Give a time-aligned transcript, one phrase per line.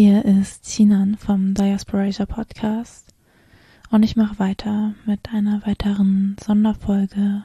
[0.00, 3.12] Hier ist Sinan vom Diasporasia Podcast
[3.90, 7.44] und ich mache weiter mit einer weiteren Sonderfolge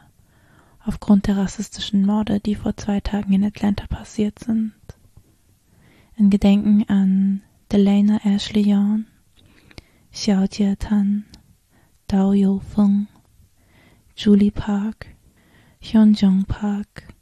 [0.86, 4.76] aufgrund der rassistischen Morde, die vor zwei Tagen in Atlanta passiert sind.
[6.16, 9.06] In Gedenken an Delana Ashley Young,
[10.12, 11.26] Xiao Jie Tan,
[12.08, 13.08] Dao Youfeng,
[14.16, 15.08] Julie Park,
[15.82, 17.16] Hyun Jung Park,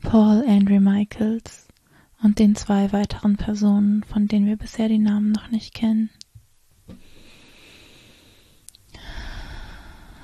[0.00, 1.65] Paul Andrew Michaels,
[2.26, 6.10] und den zwei weiteren Personen, von denen wir bisher die Namen noch nicht kennen.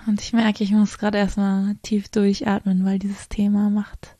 [0.09, 4.17] Und ich merke, ich muss gerade erstmal tief durchatmen, weil dieses Thema macht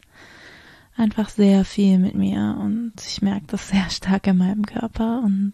[0.97, 5.53] einfach sehr viel mit mir und ich merke das sehr stark in meinem Körper und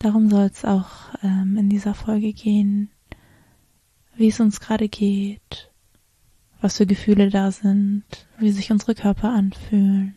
[0.00, 0.90] darum soll es auch
[1.22, 2.90] ähm, in dieser Folge gehen,
[4.14, 5.70] wie es uns gerade geht,
[6.60, 8.04] was für Gefühle da sind,
[8.38, 10.16] wie sich unsere Körper anfühlen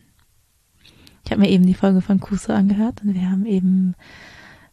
[1.28, 3.94] ich habe mir eben die Folge von Kuso angehört und wir haben eben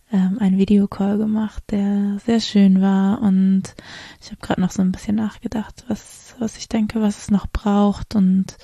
[0.09, 3.63] ähm, einen Videocall gemacht, der sehr schön war und
[4.21, 7.48] ich habe gerade noch so ein bisschen nachgedacht, was, was ich denke, was es noch
[7.48, 8.55] braucht und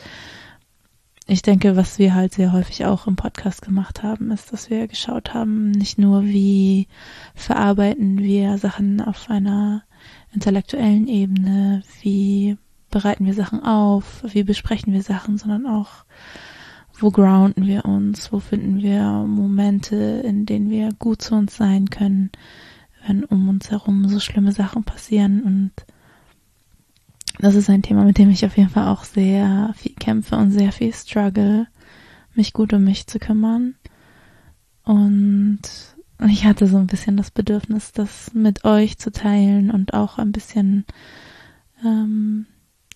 [1.28, 4.88] ich denke, was wir halt sehr häufig auch im Podcast gemacht haben, ist, dass wir
[4.88, 6.88] geschaut haben, nicht nur wie
[7.36, 9.84] verarbeiten wir Sachen auf einer
[10.34, 12.58] intellektuellen Ebene, wie
[12.90, 16.06] bereiten wir Sachen auf, wie besprechen wir Sachen, sondern auch
[17.02, 21.90] wo grounden wir uns, wo finden wir Momente, in denen wir gut zu uns sein
[21.90, 22.32] können,
[23.06, 25.72] wenn um uns herum so schlimme Sachen passieren und
[27.40, 30.52] das ist ein Thema, mit dem ich auf jeden Fall auch sehr viel kämpfe und
[30.52, 31.68] sehr viel struggle,
[32.36, 33.76] mich gut um mich zu kümmern.
[34.84, 35.62] Und
[36.28, 40.32] ich hatte so ein bisschen das Bedürfnis, das mit euch zu teilen und auch ein
[40.32, 40.86] bisschen
[41.84, 42.46] ähm,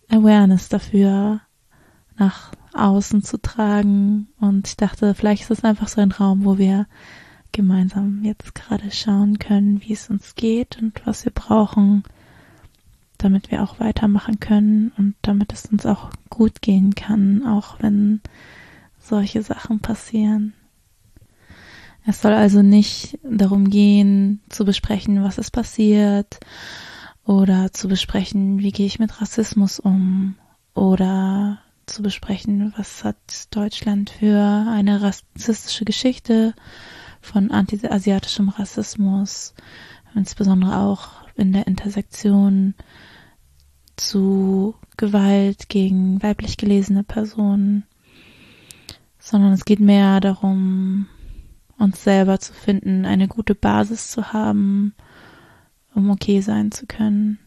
[0.10, 1.42] Awareness dafür
[2.18, 4.28] nach außen zu tragen.
[4.40, 6.88] Und ich dachte, vielleicht ist es einfach so ein Raum, wo wir
[7.52, 12.04] gemeinsam jetzt gerade schauen können, wie es uns geht und was wir brauchen,
[13.18, 18.20] damit wir auch weitermachen können und damit es uns auch gut gehen kann, auch wenn
[19.00, 20.54] solche Sachen passieren.
[22.06, 26.40] Es soll also nicht darum gehen, zu besprechen, was ist passiert
[27.24, 30.36] oder zu besprechen, wie gehe ich mit Rassismus um
[30.76, 33.18] oder zu besprechen, was hat
[33.52, 36.54] Deutschland für eine rassistische Geschichte
[37.22, 39.54] von antiasiatischem Rassismus,
[40.14, 42.76] insbesondere auch in der Intersektion
[43.96, 47.84] zu Gewalt gegen weiblich gelesene Personen,
[49.20, 51.08] sondern es geht mehr darum,
[51.78, 54.94] uns selber zu finden, eine gute Basis zu haben,
[55.94, 57.40] um okay sein zu können.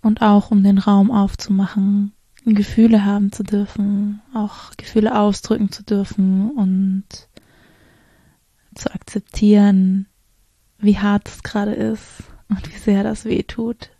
[0.00, 2.12] Und auch um den Raum aufzumachen,
[2.44, 7.04] Gefühle haben zu dürfen, auch Gefühle ausdrücken zu dürfen und
[8.74, 10.06] zu akzeptieren,
[10.78, 13.90] wie hart es gerade ist und wie sehr das weh tut.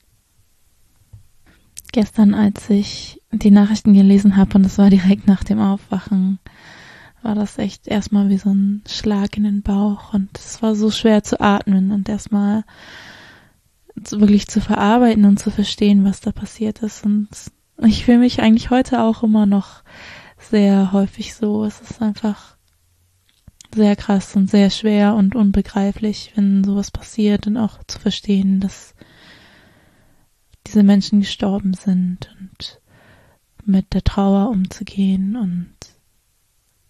[1.93, 6.39] Gestern, als ich die Nachrichten gelesen habe, und es war direkt nach dem Aufwachen,
[7.23, 10.91] war das echt erstmal wie so ein Schlag in den Bauch und es war so
[10.91, 12.65] schwer zu atmen und erstmal
[13.95, 17.29] wirklich zu verarbeiten und zu verstehen, was da passiert ist und
[17.79, 19.83] ich fühle mich eigentlich heute auch immer noch
[20.39, 21.65] sehr häufig so.
[21.65, 22.57] Es ist einfach
[23.75, 28.95] sehr krass und sehr schwer und unbegreiflich, wenn sowas passiert und auch zu verstehen, dass
[30.67, 32.81] diese Menschen gestorben sind und
[33.65, 35.75] mit der Trauer umzugehen und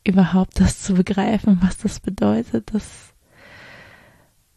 [0.04, 3.14] überhaupt das zu begreifen, was das bedeutet, dass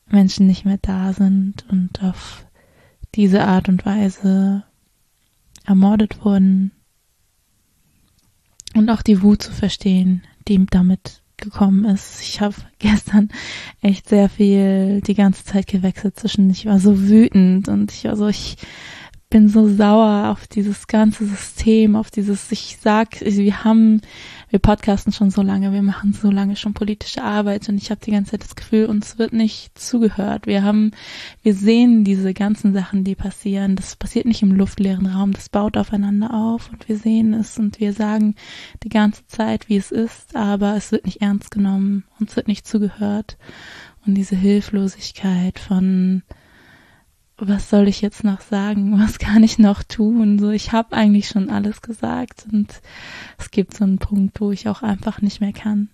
[0.08, 2.46] Menschen nicht mehr da sind und auf
[3.16, 4.64] diese Art und Weise
[5.66, 6.72] ermordet wurden.
[8.74, 12.22] Und auch die Wut zu verstehen, die damit gekommen ist.
[12.22, 13.30] Ich habe gestern
[13.82, 18.16] echt sehr viel die ganze Zeit gewechselt zwischen, ich war so wütend und ich war
[18.16, 18.58] so, ich
[19.36, 24.00] bin so sauer auf dieses ganze System, auf dieses, ich sag, wir haben
[24.50, 28.00] wir podcasten schon so lange, wir machen so lange schon politische Arbeit und ich habe
[28.00, 30.48] die ganze Zeit das Gefühl, uns wird nicht zugehört.
[30.48, 30.92] Wir haben,
[31.42, 33.76] wir sehen diese ganzen Sachen, die passieren.
[33.76, 37.82] Das passiert nicht im luftleeren Raum, das baut aufeinander auf und wir sehen es und
[37.82, 38.36] wir sagen
[38.84, 42.66] die ganze Zeit, wie es ist, aber es wird nicht ernst genommen, uns wird nicht
[42.66, 43.38] zugehört.
[44.06, 46.24] Und diese Hilflosigkeit von
[47.38, 49.00] was soll ich jetzt noch sagen?
[49.00, 50.40] Was kann ich noch tun?
[50.40, 52.82] So, ich habe eigentlich schon alles gesagt und
[53.38, 55.90] es gibt so einen Punkt, wo ich auch einfach nicht mehr kann.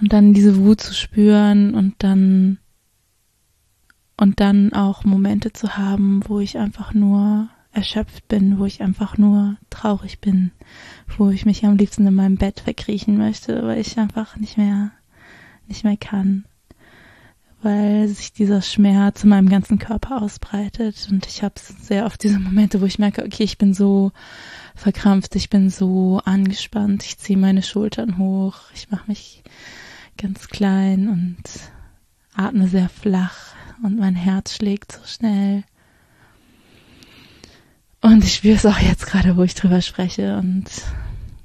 [0.00, 2.58] Und dann diese Wut zu spüren und dann
[4.16, 9.16] und dann auch Momente zu haben, wo ich einfach nur erschöpft bin, wo ich einfach
[9.16, 10.50] nur traurig bin,
[11.16, 14.90] wo ich mich am liebsten in meinem Bett verkriechen möchte, weil ich einfach nicht mehr,
[15.68, 16.44] nicht mehr kann,
[17.62, 21.08] weil sich dieser Schmerz in meinem ganzen Körper ausbreitet.
[21.10, 24.12] Und ich habe sehr oft diese Momente, wo ich merke, okay, ich bin so
[24.74, 29.42] verkrampft, ich bin so angespannt, ich ziehe meine Schultern hoch, ich mache mich
[30.16, 31.42] ganz klein und
[32.34, 35.64] atme sehr flach und mein Herz schlägt so schnell.
[38.00, 40.64] Und ich spüre es auch jetzt gerade, wo ich drüber spreche und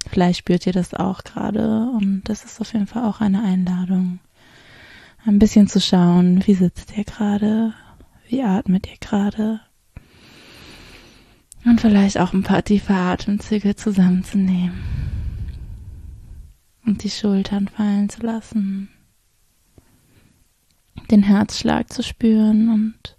[0.09, 1.89] vielleicht spürt ihr das auch gerade.
[1.89, 4.19] Und das ist auf jeden Fall auch eine Einladung,
[5.25, 7.73] ein bisschen zu schauen, wie sitzt ihr gerade,
[8.27, 9.59] wie atmet ihr gerade.
[11.65, 14.83] Und vielleicht auch ein paar tiefe Atemzüge zusammenzunehmen
[16.85, 18.89] und die Schultern fallen zu lassen,
[21.09, 23.17] den Herzschlag zu spüren und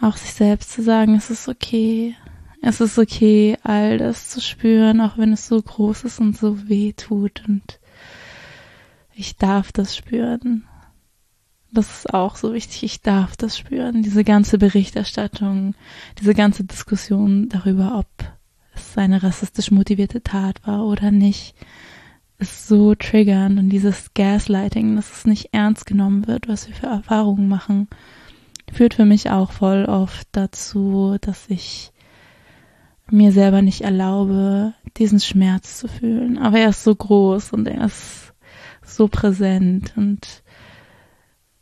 [0.00, 2.14] auch sich selbst zu sagen, es ist okay,
[2.62, 6.68] es ist okay, all das zu spüren, auch wenn es so groß ist und so
[6.68, 7.42] weh tut.
[7.48, 7.80] Und
[9.12, 10.64] ich darf das spüren.
[11.72, 12.82] Das ist auch so wichtig.
[12.82, 14.02] Ich darf das spüren.
[14.02, 15.74] Diese ganze Berichterstattung,
[16.18, 18.08] diese ganze Diskussion darüber, ob
[18.74, 21.54] es eine rassistisch motivierte Tat war oder nicht,
[22.38, 26.86] ist so triggernd und dieses Gaslighting, dass es nicht ernst genommen wird, was wir für
[26.86, 27.88] Erfahrungen machen,
[28.72, 31.92] führt für mich auch voll oft dazu, dass ich
[33.10, 36.38] mir selber nicht erlaube, diesen Schmerz zu fühlen.
[36.38, 38.32] Aber er ist so groß und er ist
[38.84, 40.42] so präsent und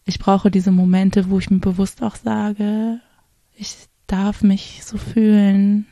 [0.08, 3.00] ich brauche diese Momente, wo ich mir bewusst auch sage,
[3.54, 3.76] ich
[4.06, 5.86] darf mich so fühlen.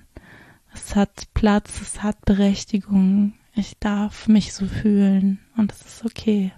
[0.73, 3.35] Es hat Platz, es hat Berechtigung.
[3.55, 6.53] Ich darf mich so fühlen und es ist okay.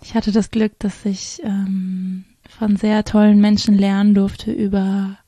[0.00, 5.18] Ich hatte das Glück, dass ich ähm, von sehr tollen Menschen lernen durfte über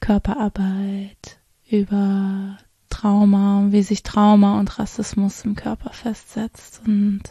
[0.00, 1.38] Körperarbeit,
[1.70, 2.58] über
[2.96, 7.22] Trauma, wie sich Trauma und Rassismus im Körper festsetzt und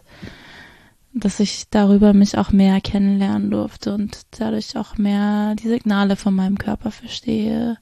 [1.13, 6.35] dass ich darüber mich auch mehr kennenlernen durfte und dadurch auch mehr die Signale von
[6.35, 7.77] meinem Körper verstehe,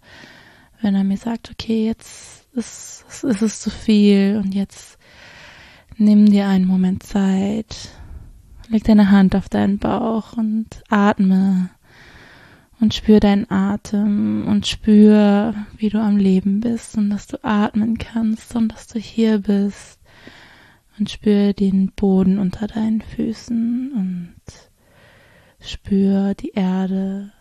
[0.81, 4.97] wenn er mir sagt, okay, jetzt ist, ist es zu viel und jetzt
[5.97, 7.89] nimm dir einen Moment Zeit,
[8.69, 11.69] leg deine Hand auf deinen Bauch und atme
[12.83, 17.97] und spür deinen Atem und spür, wie du am Leben bist und dass du atmen
[17.97, 20.01] kannst und dass du hier bist.
[21.00, 24.35] Und spür den Boden unter deinen Füßen und
[25.62, 27.31] spür die Erde,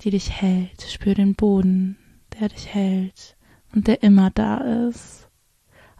[0.00, 1.98] die dich hält, spür den Boden,
[2.40, 3.36] der dich hält
[3.74, 5.28] und der immer da ist,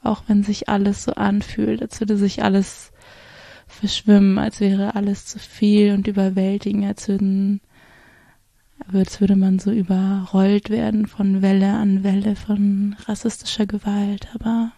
[0.02, 2.92] auch wenn sich alles so anfühlt, als würde sich alles
[3.66, 7.60] verschwimmen, als wäre alles zu viel und überwältigend, als würden
[8.92, 14.72] als würde man so überrollt werden von Welle an Welle von rassistischer Gewalt, aber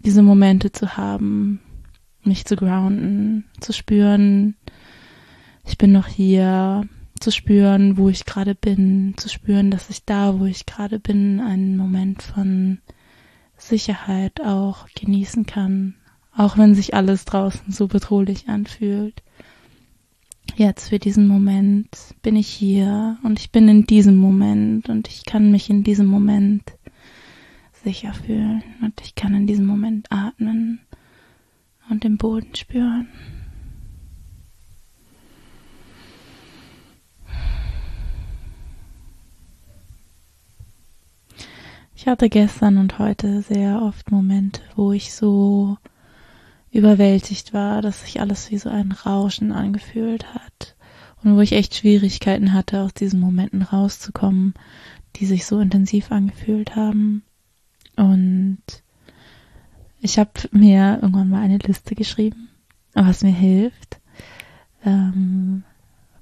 [0.00, 1.60] diese Momente zu haben,
[2.24, 4.56] mich zu grounden, zu spüren,
[5.64, 6.88] ich bin noch hier,
[7.20, 11.40] zu spüren, wo ich gerade bin, zu spüren, dass ich da, wo ich gerade bin,
[11.40, 12.78] einen Moment von
[13.56, 15.94] Sicherheit auch genießen kann,
[16.36, 19.22] auch wenn sich alles draußen so bedrohlich anfühlt
[20.56, 21.88] jetzt für diesen Moment
[22.22, 26.06] bin ich hier und ich bin in diesem Moment und ich kann mich in diesem
[26.06, 26.62] Moment
[27.84, 30.80] sicher fühlen und ich kann in diesem Moment atmen
[31.90, 33.08] und den Boden spüren.
[41.94, 45.78] Ich hatte gestern und heute sehr oft Momente, wo ich so
[46.72, 50.74] überwältigt war, dass sich alles wie so ein Rauschen angefühlt hat
[51.22, 54.54] und wo ich echt Schwierigkeiten hatte, aus diesen Momenten rauszukommen,
[55.16, 57.22] die sich so intensiv angefühlt haben.
[57.96, 58.62] Und
[60.00, 62.48] ich habe mir irgendwann mal eine Liste geschrieben,
[62.94, 64.00] was mir hilft.
[64.84, 65.64] Ähm,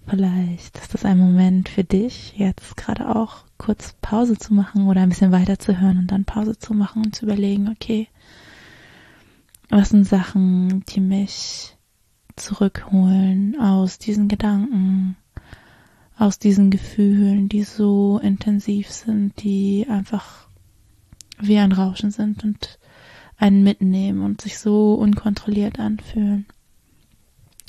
[0.07, 5.03] vielleicht ist das ein Moment für dich, jetzt gerade auch kurz Pause zu machen oder
[5.03, 8.09] ein bisschen weiterzuhören und dann Pause zu machen und zu überlegen, okay,
[9.71, 11.77] was sind Sachen, die mich
[12.37, 15.17] zurückholen aus diesen Gedanken,
[16.19, 20.49] aus diesen Gefühlen, die so intensiv sind, die einfach
[21.39, 22.79] wie ein Rauschen sind und
[23.39, 26.47] einen mitnehmen und sich so unkontrolliert anfühlen.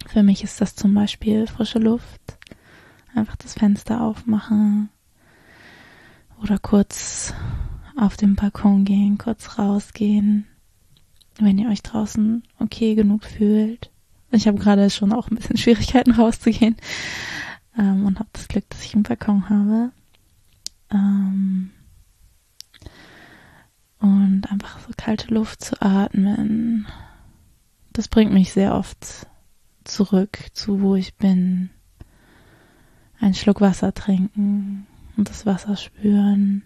[0.07, 2.37] Für mich ist das zum Beispiel frische Luft,
[3.15, 4.89] einfach das Fenster aufmachen
[6.41, 7.33] oder kurz
[7.95, 10.47] auf den Balkon gehen, kurz rausgehen,
[11.39, 13.91] wenn ihr euch draußen okay genug fühlt,
[14.31, 16.77] Ich habe gerade schon auch ein bisschen Schwierigkeiten rauszugehen
[17.77, 19.91] ähm, und habe das Glück, dass ich einen Balkon habe.
[20.91, 21.71] Ähm,
[23.99, 26.87] und einfach so kalte Luft zu atmen,
[27.93, 29.27] das bringt mich sehr oft
[29.83, 31.69] zurück zu wo ich bin.
[33.19, 36.63] Einen Schluck Wasser trinken und das Wasser spüren.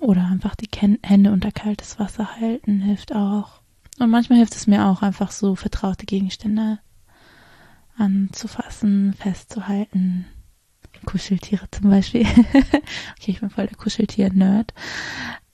[0.00, 0.68] Oder einfach die
[1.02, 3.60] Hände unter kaltes Wasser halten hilft auch.
[3.98, 6.78] Und manchmal hilft es mir auch einfach so vertraute Gegenstände
[7.96, 10.24] anzufassen, festzuhalten.
[11.04, 12.22] Kuscheltiere zum Beispiel.
[12.52, 14.72] okay, ich bin voll der Kuscheltier-Nerd.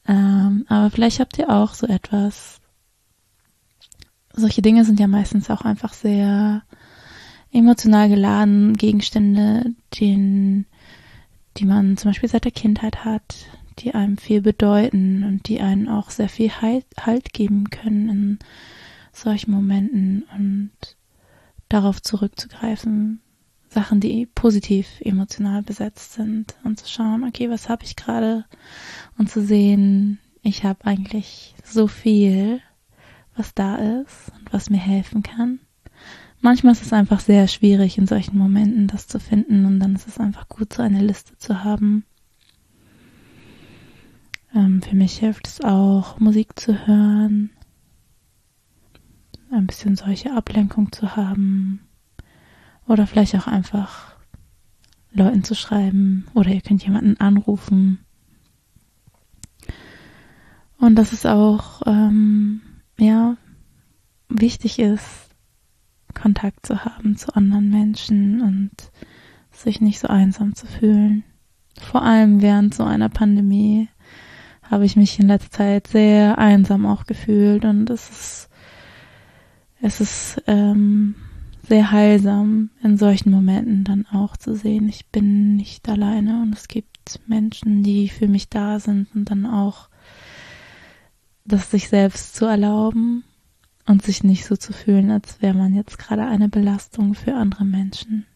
[0.08, 2.60] Ähm, aber vielleicht habt ihr auch so etwas.
[4.32, 6.62] Solche Dinge sind ja meistens auch einfach sehr
[7.52, 10.66] emotional geladen, Gegenstände, den,
[11.56, 13.46] die man zum Beispiel seit der Kindheit hat,
[13.78, 18.38] die einem viel bedeuten und die einen auch sehr viel Halt, halt geben können in
[19.12, 20.70] solchen Momenten und
[21.68, 23.20] darauf zurückzugreifen,
[23.68, 28.44] Sachen, die positiv emotional besetzt sind und zu schauen, okay, was habe ich gerade
[29.18, 32.60] und zu sehen, ich habe eigentlich so viel,
[33.36, 35.58] was da ist und was mir helfen kann.
[36.40, 40.06] Manchmal ist es einfach sehr schwierig in solchen Momenten das zu finden und dann ist
[40.06, 42.04] es einfach gut, so eine Liste zu haben.
[44.56, 47.50] Ähm, für mich hilft es auch, Musik zu hören,
[49.50, 51.86] ein bisschen solche Ablenkung zu haben,
[52.86, 54.16] oder vielleicht auch einfach
[55.12, 57.98] Leuten zu schreiben oder ihr könnt jemanden anrufen.
[60.78, 62.60] Und dass es auch, ähm,
[62.98, 63.36] ja,
[64.28, 65.30] wichtig ist,
[66.14, 68.70] Kontakt zu haben zu anderen Menschen und
[69.50, 71.24] sich nicht so einsam zu fühlen.
[71.80, 73.88] Vor allem während so einer Pandemie
[74.70, 78.48] habe ich mich in letzter Zeit sehr einsam auch gefühlt und es ist,
[79.80, 81.14] es ist, ähm,
[81.68, 86.68] sehr heilsam in solchen Momenten dann auch zu sehen, ich bin nicht alleine und es
[86.68, 89.88] gibt Menschen, die für mich da sind und dann auch
[91.44, 93.24] das sich selbst zu erlauben
[93.86, 97.64] und sich nicht so zu fühlen, als wäre man jetzt gerade eine Belastung für andere
[97.64, 98.26] Menschen.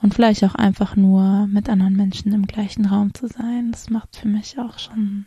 [0.00, 4.16] Und vielleicht auch einfach nur mit anderen Menschen im gleichen Raum zu sein, das macht
[4.16, 5.26] für mich auch schon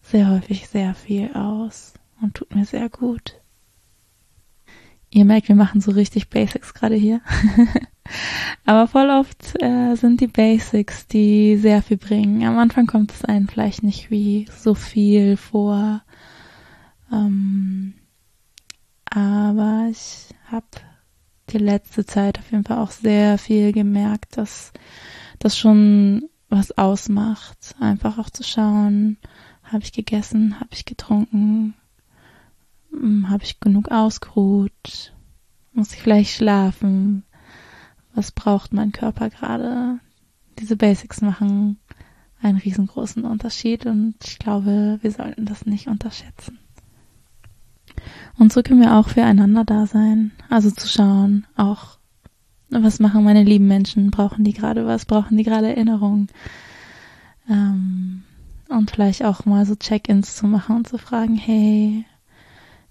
[0.00, 3.40] sehr häufig sehr viel aus und tut mir sehr gut.
[5.10, 7.20] Ihr merkt, wir machen so richtig Basics gerade hier.
[8.64, 12.44] Aber voll oft äh, sind die Basics, die sehr viel bringen.
[12.44, 16.02] Am Anfang kommt es einem vielleicht nicht wie so viel vor.
[17.12, 17.94] Ähm,
[19.04, 20.66] aber ich habe
[21.52, 24.72] die letzte Zeit auf jeden Fall auch sehr viel gemerkt, dass
[25.38, 27.74] das schon was ausmacht.
[27.80, 29.18] Einfach auch zu schauen,
[29.62, 31.74] habe ich gegessen, habe ich getrunken,
[32.92, 35.12] hm, Habe ich genug ausgeruht?
[35.72, 37.24] Muss ich vielleicht schlafen?
[38.14, 39.98] Was braucht mein Körper gerade?
[40.58, 41.78] Diese Basics machen
[42.42, 46.58] einen riesengroßen Unterschied und ich glaube, wir sollten das nicht unterschätzen.
[48.38, 50.32] Und so können wir auch füreinander da sein.
[50.48, 51.98] Also zu schauen, auch,
[52.70, 54.10] was machen meine lieben Menschen?
[54.10, 55.04] Brauchen die gerade was?
[55.04, 56.28] Brauchen die gerade Erinnerung?
[57.48, 58.22] Ähm,
[58.68, 62.04] und vielleicht auch mal so Check-ins zu machen und zu fragen, hey,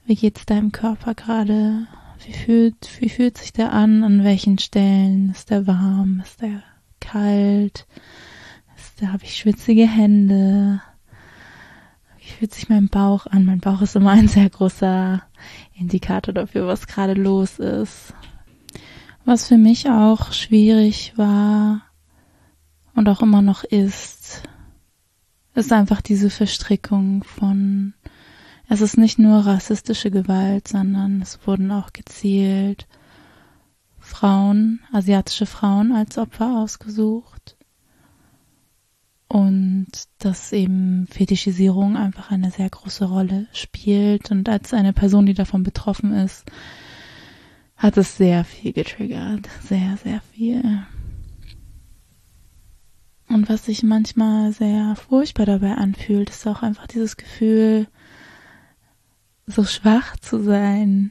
[0.05, 1.87] wie geht's deinem Körper gerade?
[2.25, 4.03] Wie fühlt, wie fühlt sich der an?
[4.03, 5.31] An welchen Stellen?
[5.31, 6.21] Ist der warm?
[6.23, 6.61] Ist der
[6.99, 7.87] kalt?
[8.99, 10.81] Der, habe ich schwitzige Hände?
[12.19, 13.45] Wie fühlt sich mein Bauch an?
[13.45, 15.23] Mein Bauch ist immer ein sehr großer
[15.73, 18.13] Indikator dafür, was gerade los ist.
[19.25, 21.81] Was für mich auch schwierig war
[22.95, 24.43] und auch immer noch ist,
[25.53, 27.93] ist einfach diese Verstrickung von
[28.67, 32.87] es ist nicht nur rassistische Gewalt, sondern es wurden auch gezielt
[33.99, 37.57] Frauen, asiatische Frauen als Opfer ausgesucht.
[39.31, 44.29] Und dass eben Fetischisierung einfach eine sehr große Rolle spielt.
[44.29, 46.43] Und als eine Person, die davon betroffen ist,
[47.77, 49.47] hat es sehr viel getriggert.
[49.63, 50.83] Sehr, sehr viel.
[53.29, 57.87] Und was sich manchmal sehr furchtbar dabei anfühlt, ist auch einfach dieses Gefühl,
[59.45, 61.09] so schwach zu sein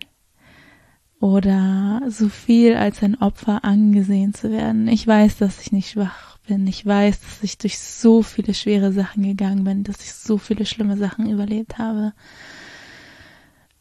[1.21, 4.89] oder so viel als ein Opfer angesehen zu werden.
[4.89, 6.67] Ich weiß, dass ich nicht schwach bin.
[6.67, 10.67] Ich weiß, dass ich durch so viele schwere Sachen gegangen bin, dass ich so viele
[10.67, 12.13] schlimme Sachen überlebt habe.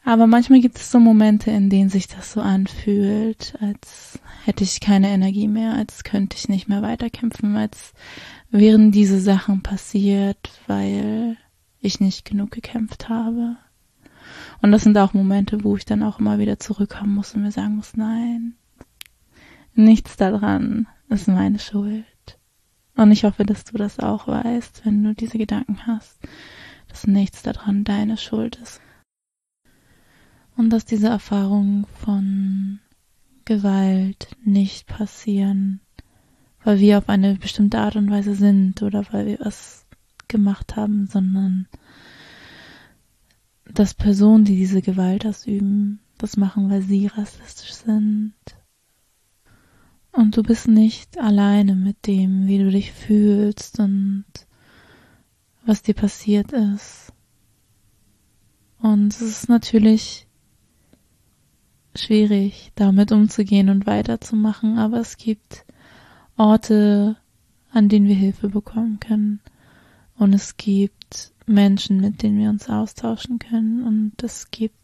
[0.05, 4.79] Aber manchmal gibt es so Momente, in denen sich das so anfühlt, als hätte ich
[4.79, 7.93] keine Energie mehr, als könnte ich nicht mehr weiterkämpfen, als
[8.51, 11.37] wären diese Sachen passiert, weil
[11.81, 13.57] ich nicht genug gekämpft habe.
[14.61, 17.51] Und das sind auch Momente, wo ich dann auch immer wieder zurückkommen muss und mir
[17.51, 18.53] sagen muss, nein,
[19.73, 22.05] nichts daran ist meine Schuld.
[22.99, 26.19] Und ich hoffe, dass du das auch weißt, wenn du diese Gedanken hast,
[26.89, 28.81] dass nichts daran deine Schuld ist.
[30.57, 32.81] Und dass diese Erfahrungen von
[33.45, 35.79] Gewalt nicht passieren,
[36.65, 39.85] weil wir auf eine bestimmte Art und Weise sind oder weil wir was
[40.27, 41.69] gemacht haben, sondern
[43.63, 48.33] dass Personen, die diese Gewalt ausüben, das machen, weil sie rassistisch sind.
[50.19, 54.25] Und du bist nicht alleine mit dem, wie du dich fühlst und
[55.65, 57.13] was dir passiert ist.
[58.81, 60.27] Und es ist natürlich
[61.95, 65.63] schwierig, damit umzugehen und weiterzumachen, aber es gibt
[66.35, 67.15] Orte,
[67.71, 69.39] an denen wir Hilfe bekommen können.
[70.17, 73.83] Und es gibt Menschen, mit denen wir uns austauschen können.
[73.83, 74.75] Und es gibt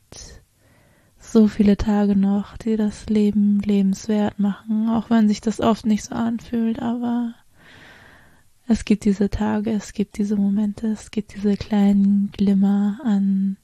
[1.32, 6.04] so viele Tage noch, die das Leben lebenswert machen, auch wenn sich das oft nicht
[6.04, 7.34] so anfühlt, aber
[8.68, 13.58] es gibt diese Tage, es gibt diese Momente, es gibt diese kleinen Glimmer an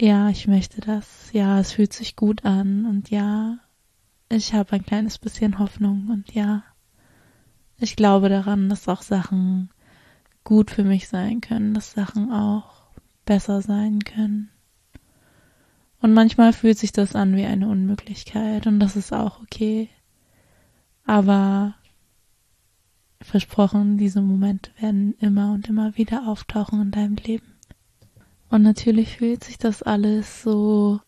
[0.00, 3.58] ja, ich möchte das, ja, es fühlt sich gut an und ja,
[4.28, 6.62] ich habe ein kleines bisschen Hoffnung und ja,
[7.78, 9.70] ich glaube daran, dass auch Sachen
[10.44, 12.86] gut für mich sein können, dass Sachen auch
[13.24, 14.50] besser sein können.
[16.00, 19.88] Und manchmal fühlt sich das an wie eine Unmöglichkeit und das ist auch okay.
[21.04, 21.74] Aber
[23.20, 27.54] versprochen, diese Momente werden immer und immer wieder auftauchen in deinem Leben.
[28.48, 31.00] Und natürlich fühlt sich das alles so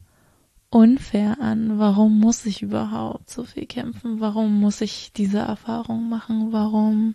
[0.71, 1.79] unfair an.
[1.79, 4.21] Warum muss ich überhaupt so viel kämpfen?
[4.21, 6.53] Warum muss ich diese Erfahrung machen?
[6.53, 7.15] Warum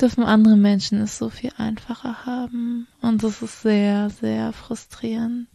[0.00, 2.86] dürfen andere Menschen es so viel einfacher haben?
[3.02, 5.48] Und das ist sehr, sehr frustrierend.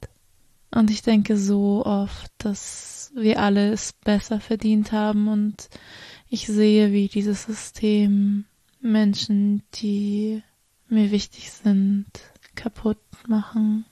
[0.73, 5.27] Und ich denke so oft, dass wir alle es besser verdient haben.
[5.27, 5.69] Und
[6.29, 8.45] ich sehe, wie dieses System
[8.79, 10.43] Menschen, die
[10.87, 12.05] mir wichtig sind,
[12.55, 13.85] kaputt machen,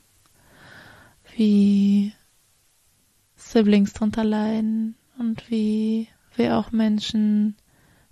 [1.35, 2.13] wie
[3.35, 7.55] Siblings drunter leiden und wie wir auch Menschen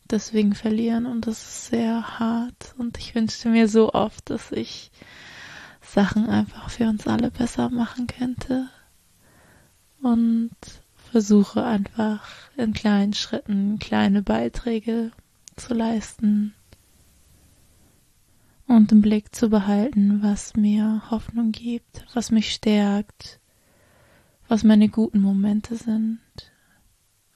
[0.09, 1.05] deswegen verlieren.
[1.05, 2.75] Und das ist sehr hart.
[2.77, 4.91] Und ich wünschte mir so oft, dass ich
[5.87, 8.67] Sachen einfach für uns alle besser machen könnte
[10.01, 10.51] und
[11.11, 15.11] versuche einfach in kleinen Schritten kleine Beiträge
[15.55, 16.53] zu leisten
[18.67, 23.39] und im Blick zu behalten, was mir Hoffnung gibt, was mich stärkt,
[24.47, 26.19] was meine guten Momente sind,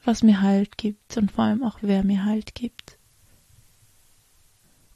[0.03, 2.97] was mir Halt gibt und vor allem auch wer mir Halt gibt.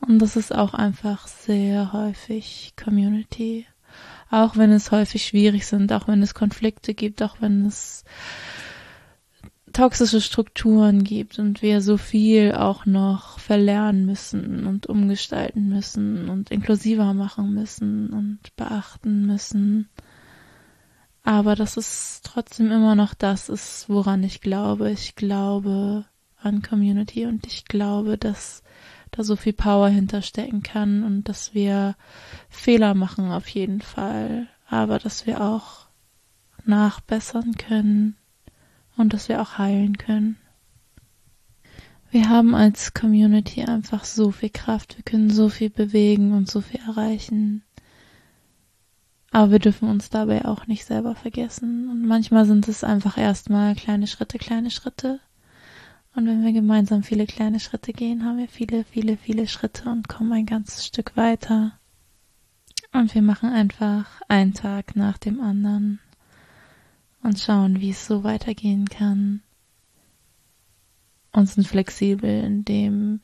[0.08, 3.66] Und das ist auch einfach sehr häufig Community.
[4.30, 8.04] Auch wenn es häufig schwierig sind, auch wenn es Konflikte gibt, auch wenn es
[9.76, 16.50] toxische Strukturen gibt und wir so viel auch noch verlernen müssen und umgestalten müssen und
[16.50, 19.90] inklusiver machen müssen und beachten müssen.
[21.24, 24.92] Aber dass es trotzdem immer noch das ist, woran ich glaube.
[24.92, 26.06] Ich glaube
[26.38, 28.64] an Community und ich glaube, dass
[29.16, 31.96] da so viel Power hinterstecken kann und dass wir
[32.50, 35.88] Fehler machen auf jeden Fall, aber dass wir auch
[36.66, 38.18] nachbessern können
[38.98, 40.38] und dass wir auch heilen können.
[42.12, 46.62] Wir haben als Community einfach so viel Kraft, wir können so viel bewegen und so
[46.62, 47.64] viel erreichen.
[49.32, 51.90] Aber wir dürfen uns dabei auch nicht selber vergessen.
[51.90, 55.20] Und manchmal sind es einfach erstmal kleine Schritte, kleine Schritte.
[56.16, 60.08] Und wenn wir gemeinsam viele kleine Schritte gehen, haben wir viele, viele, viele Schritte und
[60.08, 61.78] kommen ein ganzes Stück weiter.
[62.94, 66.00] Und wir machen einfach einen Tag nach dem anderen
[67.22, 69.42] und schauen, wie es so weitergehen kann.
[71.34, 73.20] Und sind flexibel in dem,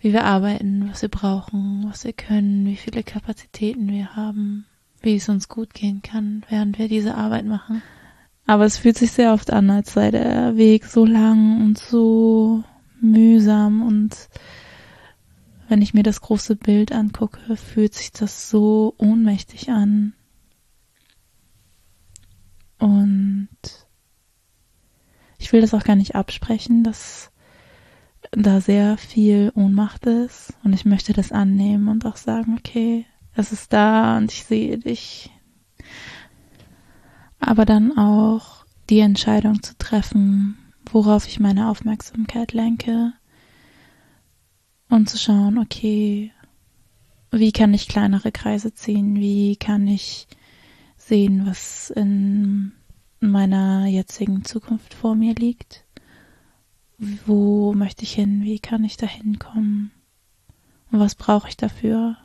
[0.00, 4.66] wie wir arbeiten, was wir brauchen, was wir können, wie viele Kapazitäten wir haben,
[5.00, 7.80] wie es uns gut gehen kann, während wir diese Arbeit machen.
[8.48, 12.64] Aber es fühlt sich sehr oft an, als sei der Weg so lang und so
[12.98, 14.16] mühsam und
[15.68, 20.14] wenn ich mir das große Bild angucke, fühlt sich das so ohnmächtig an.
[22.78, 23.50] Und
[25.36, 27.30] ich will das auch gar nicht absprechen, dass
[28.30, 30.54] da sehr viel Ohnmacht ist.
[30.64, 34.78] Und ich möchte das annehmen und auch sagen, okay, es ist da und ich sehe
[34.78, 35.30] dich.
[37.48, 43.14] Aber dann auch die Entscheidung zu treffen, worauf ich meine Aufmerksamkeit lenke
[44.90, 46.30] und zu schauen, okay,
[47.30, 49.14] wie kann ich kleinere Kreise ziehen?
[49.16, 50.28] Wie kann ich
[50.98, 52.72] sehen, was in
[53.18, 55.86] meiner jetzigen Zukunft vor mir liegt?
[56.98, 58.42] Wo möchte ich hin?
[58.42, 59.90] Wie kann ich da hinkommen?
[60.92, 62.18] Und was brauche ich dafür?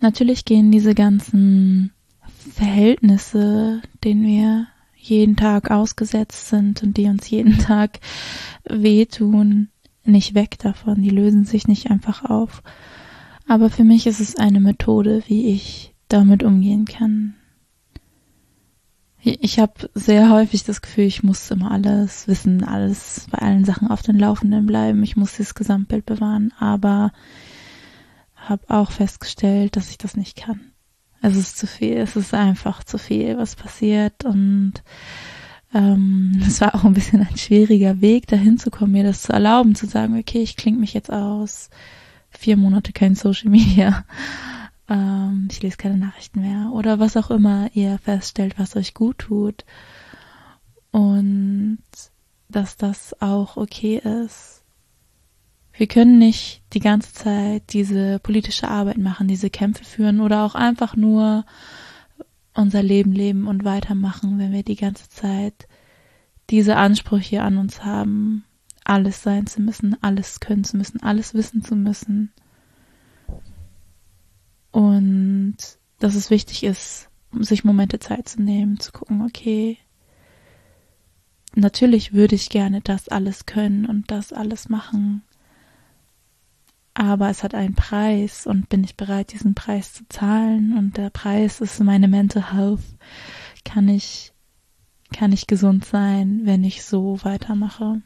[0.00, 1.92] Natürlich gehen diese ganzen
[2.52, 8.00] Verhältnisse, denen wir jeden Tag ausgesetzt sind und die uns jeden Tag
[8.64, 9.68] wehtun,
[10.04, 11.02] nicht weg davon.
[11.02, 12.62] Die lösen sich nicht einfach auf.
[13.46, 17.34] Aber für mich ist es eine Methode, wie ich damit umgehen kann.
[19.26, 23.88] Ich habe sehr häufig das Gefühl, ich muss immer alles wissen, alles bei allen Sachen
[23.88, 25.02] auf den Laufenden bleiben.
[25.02, 27.10] Ich muss das Gesamtbild bewahren, aber
[28.36, 30.73] habe auch festgestellt, dass ich das nicht kann.
[31.26, 34.74] Es ist zu viel, es ist einfach zu viel, was passiert und
[35.72, 39.32] ähm, es war auch ein bisschen ein schwieriger Weg, dahin zu kommen, mir das zu
[39.32, 41.70] erlauben, zu sagen, okay, ich klinge mich jetzt aus,
[42.28, 44.04] vier Monate kein Social Media,
[44.90, 46.70] ähm, ich lese keine Nachrichten mehr.
[46.74, 49.64] Oder was auch immer ihr feststellt, was euch gut tut.
[50.90, 51.78] Und
[52.50, 54.53] dass das auch okay ist.
[55.76, 60.54] Wir können nicht die ganze Zeit diese politische Arbeit machen, diese Kämpfe führen oder auch
[60.54, 61.44] einfach nur
[62.54, 65.66] unser Leben leben und weitermachen, wenn wir die ganze Zeit
[66.50, 68.44] diese Ansprüche an uns haben,
[68.84, 72.32] alles sein zu müssen, alles können zu müssen, alles wissen zu müssen.
[74.70, 75.56] Und
[75.98, 79.78] dass es wichtig ist, sich Momente Zeit zu nehmen, zu gucken, okay,
[81.56, 85.22] natürlich würde ich gerne das alles können und das alles machen,
[86.94, 91.10] aber es hat einen Preis und bin ich bereit, diesen Preis zu zahlen und der
[91.10, 92.84] Preis ist meine Mental Health.
[93.64, 94.32] Kann ich,
[95.12, 98.00] kann ich gesund sein, wenn ich so weitermache?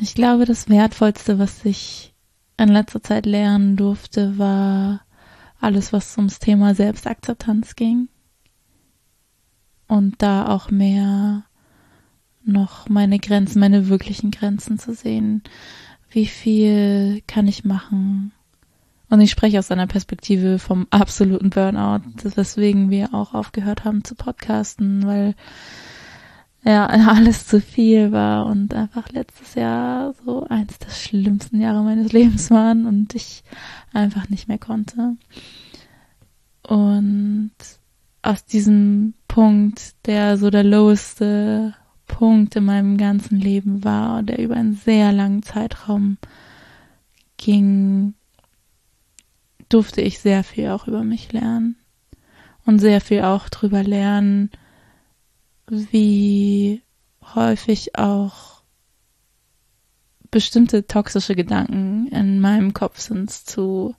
[0.00, 2.14] Ich glaube, das Wertvollste, was ich
[2.56, 5.02] in letzter Zeit lernen durfte, war
[5.60, 8.08] alles, was ums Thema Selbstakzeptanz ging.
[9.86, 11.44] Und da auch mehr
[12.42, 15.42] noch meine Grenzen, meine wirklichen Grenzen zu sehen
[16.10, 18.32] wie viel kann ich machen?
[19.08, 24.14] Und ich spreche aus einer Perspektive vom absoluten Burnout, weswegen wir auch aufgehört haben zu
[24.14, 25.34] podcasten, weil
[26.64, 32.12] ja alles zu viel war und einfach letztes Jahr so eins der schlimmsten Jahre meines
[32.12, 33.42] Lebens waren und ich
[33.92, 35.16] einfach nicht mehr konnte.
[36.62, 37.50] Und
[38.22, 41.74] aus diesem Punkt, der so der loweste
[42.10, 46.18] Punkt in meinem ganzen Leben war, der über einen sehr langen Zeitraum
[47.36, 48.14] ging,
[49.68, 51.76] durfte ich sehr viel auch über mich lernen
[52.66, 54.50] und sehr viel auch darüber lernen,
[55.68, 56.82] wie
[57.34, 58.62] häufig auch
[60.32, 63.94] bestimmte toxische Gedanken in meinem Kopf sind zu,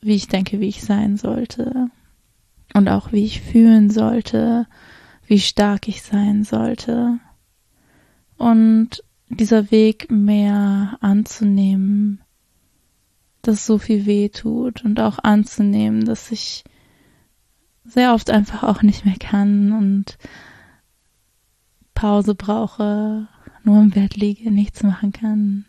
[0.00, 1.90] wie ich denke, wie ich sein sollte
[2.74, 4.66] und auch wie ich fühlen sollte
[5.26, 7.18] wie stark ich sein sollte.
[8.36, 12.22] Und dieser Weg mehr anzunehmen,
[13.42, 16.64] dass so viel weh tut und auch anzunehmen, dass ich
[17.84, 20.18] sehr oft einfach auch nicht mehr kann und
[21.94, 23.28] Pause brauche,
[23.62, 25.66] nur im Bett liege, nichts machen kann.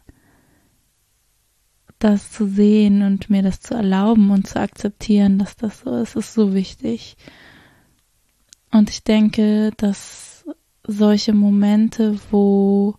[1.99, 6.15] Das zu sehen und mir das zu erlauben und zu akzeptieren, dass das so ist,
[6.15, 7.15] ist so wichtig.
[8.75, 10.43] Und ich denke, dass
[10.83, 12.95] solche Momente, wo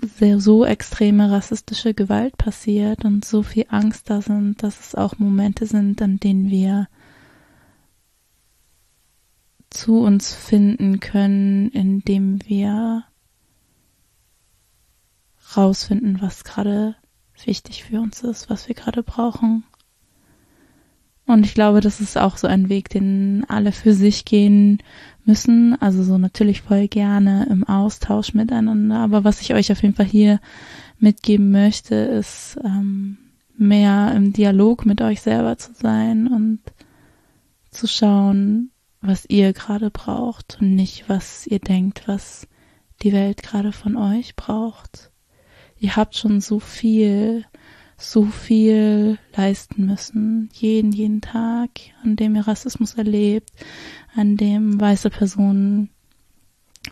[0.00, 5.18] sehr so extreme rassistische Gewalt passiert und so viel Angst da sind, dass es auch
[5.18, 6.86] Momente sind, an denen wir
[9.68, 13.02] zu uns finden können, indem wir
[15.56, 16.94] rausfinden, was gerade
[17.44, 19.64] wichtig für uns ist, was wir gerade brauchen.
[21.28, 24.78] Und ich glaube, das ist auch so ein Weg, den alle für sich gehen
[25.26, 25.76] müssen.
[25.78, 28.96] Also so natürlich voll gerne im Austausch miteinander.
[28.96, 30.40] Aber was ich euch auf jeden Fall hier
[30.98, 33.18] mitgeben möchte, ist ähm,
[33.58, 36.60] mehr im Dialog mit euch selber zu sein und
[37.70, 38.70] zu schauen,
[39.02, 42.48] was ihr gerade braucht und nicht, was ihr denkt, was
[43.02, 45.10] die Welt gerade von euch braucht.
[45.78, 47.44] Ihr habt schon so viel
[47.98, 51.70] so viel leisten müssen, jeden, jeden Tag,
[52.04, 53.50] an dem ihr Rassismus erlebt,
[54.14, 55.90] an dem weiße Personen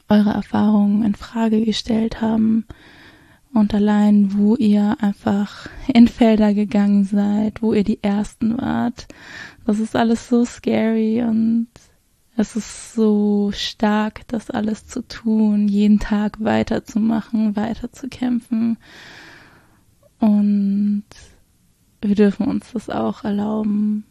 [0.08, 2.66] eure Erfahrungen in Frage gestellt haben
[3.54, 9.06] und allein, wo ihr einfach in Felder gegangen seid, wo ihr die Ersten wart.
[9.64, 11.68] Das ist alles so scary und
[12.36, 18.76] es ist so stark, das alles zu tun, jeden Tag weiterzumachen, weiterzukämpfen
[20.18, 21.04] Und
[22.00, 24.04] wir dürfen uns das auch erlauben,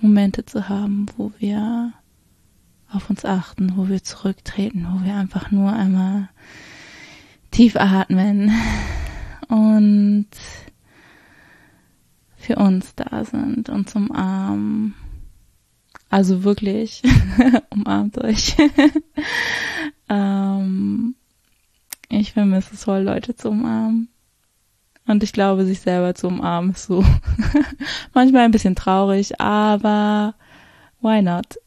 [0.00, 1.92] Momente zu haben, wo wir
[2.90, 6.28] auf uns achten, wo wir zurücktreten, wo wir einfach nur einmal
[7.50, 8.50] tief atmen
[9.48, 10.28] und
[12.36, 14.94] für uns da sind und zum Arm.
[16.10, 17.02] Also wirklich,
[17.70, 18.56] umarmt euch.
[20.08, 21.14] ähm,
[22.08, 24.11] ich vermisse es voll, Leute zu umarmen.
[25.06, 27.04] Und ich glaube, sich selber zu umarmen ist so
[28.14, 30.34] manchmal ein bisschen traurig, aber
[31.00, 31.58] why not?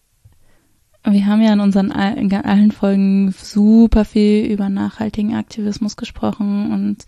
[1.03, 7.05] Wir haben ja in unseren allen Folgen super viel über nachhaltigen Aktivismus gesprochen und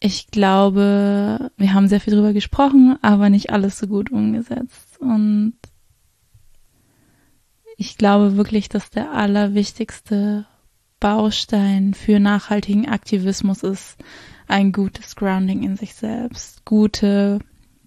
[0.00, 4.98] ich glaube, wir haben sehr viel drüber gesprochen, aber nicht alles so gut umgesetzt.
[4.98, 5.52] Und
[7.76, 10.46] ich glaube wirklich, dass der allerwichtigste
[11.00, 13.96] Baustein für nachhaltigen Aktivismus ist
[14.46, 17.38] ein gutes Grounding in sich selbst, gute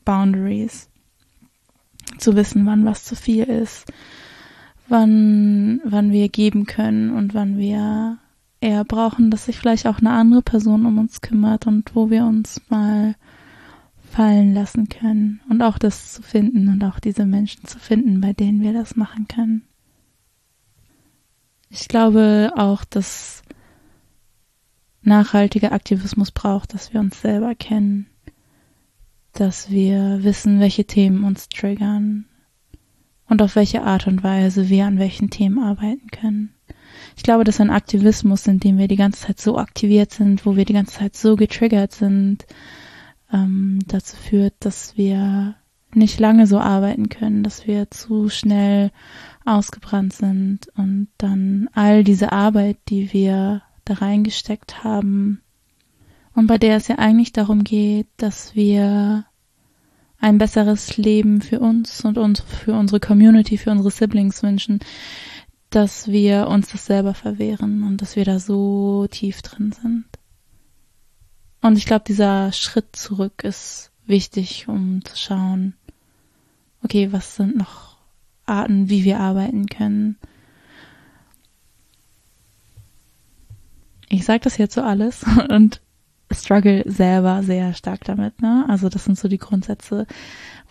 [0.04, 0.90] Boundaries,
[2.18, 3.92] zu wissen, wann was zu viel ist,
[4.88, 8.18] wann, wann wir geben können und wann wir
[8.62, 12.26] eher brauchen, dass sich vielleicht auch eine andere Person um uns kümmert und wo wir
[12.26, 13.16] uns mal
[14.12, 18.34] fallen lassen können und auch das zu finden und auch diese Menschen zu finden, bei
[18.34, 19.64] denen wir das machen können.
[21.76, 23.42] Ich glaube auch, dass
[25.02, 28.06] nachhaltiger Aktivismus braucht, dass wir uns selber kennen,
[29.32, 32.26] dass wir wissen, welche Themen uns triggern
[33.28, 36.54] und auf welche Art und Weise wir an welchen Themen arbeiten können.
[37.18, 40.56] Ich glaube, dass ein Aktivismus, in dem wir die ganze Zeit so aktiviert sind, wo
[40.56, 42.46] wir die ganze Zeit so getriggert sind,
[43.34, 45.56] ähm, dazu führt, dass wir
[45.96, 48.92] nicht lange so arbeiten können, dass wir zu schnell
[49.46, 55.44] ausgebrannt sind und dann all diese Arbeit, die wir da reingesteckt haben
[56.36, 59.26] und bei der es ja eigentlich darum geht, dass wir
[60.20, 64.80] ein besseres Leben für uns und uns, für unsere Community, für unsere Siblings wünschen,
[65.70, 70.06] dass wir uns das selber verwehren und dass wir da so tief drin sind.
[71.62, 75.76] Und ich glaube, dieser Schritt zurück ist wichtig, um zu schauen,
[76.84, 77.93] okay, was sind noch
[78.46, 80.18] Arten, wie wir arbeiten können.
[84.10, 85.82] Ich sage das jetzt so alles und
[86.32, 88.42] struggle selber sehr stark damit.
[88.42, 88.66] Ne?
[88.68, 90.08] Also das sind so die Grundsätze,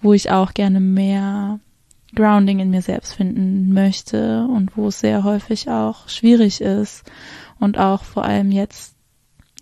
[0.01, 1.61] wo ich auch gerne mehr
[2.15, 7.11] Grounding in mir selbst finden möchte und wo es sehr häufig auch schwierig ist
[7.59, 8.95] und auch vor allem jetzt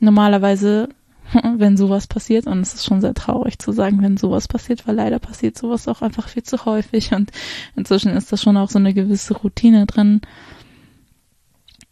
[0.01, 0.89] normalerweise,
[1.57, 4.97] wenn sowas passiert, und es ist schon sehr traurig zu sagen, wenn sowas passiert, weil
[4.97, 7.13] leider passiert sowas auch einfach viel zu häufig.
[7.13, 7.31] Und
[7.77, 10.21] inzwischen ist da schon auch so eine gewisse Routine drin.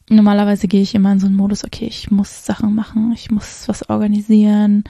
[0.08, 3.68] Normalerweise gehe ich immer in so einen Modus, okay, ich muss Sachen machen, ich muss
[3.68, 4.84] was organisieren